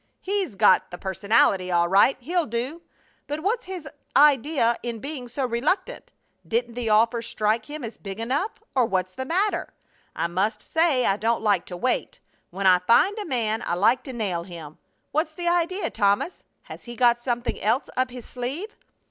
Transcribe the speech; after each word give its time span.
"He's 0.19 0.55
got 0.55 0.89
the 0.89 0.97
personality, 0.97 1.71
all 1.71 1.87
right! 1.87 2.17
He'll 2.19 2.47
do! 2.47 2.81
But 3.27 3.41
what's 3.41 3.65
his 3.67 3.87
idea 4.17 4.75
in 4.81 4.97
being 4.97 5.27
so 5.27 5.45
reluctant? 5.45 6.09
Didn't 6.47 6.73
the 6.73 6.89
offer 6.89 7.21
strike 7.21 7.67
him 7.67 7.83
as 7.83 7.99
big 7.99 8.19
enough, 8.19 8.49
or 8.75 8.87
what's 8.87 9.13
the 9.13 9.25
matter? 9.27 9.75
I 10.15 10.25
must 10.25 10.63
say 10.63 11.05
I 11.05 11.17
don't 11.17 11.43
like 11.43 11.67
to 11.67 11.77
wait. 11.77 12.19
When 12.49 12.65
I 12.65 12.79
find 12.79 13.19
a 13.19 13.25
man 13.25 13.61
I 13.63 13.75
like 13.75 14.01
to 14.05 14.11
nail 14.13 14.41
him. 14.41 14.79
What's 15.11 15.33
the 15.33 15.47
idea, 15.47 15.91
Thomas? 15.91 16.43
Has 16.63 16.85
he 16.85 16.95
got 16.95 17.21
something 17.21 17.61
else 17.61 17.87
up 17.95 18.09
his 18.09 18.25
sleeve?" 18.25 18.75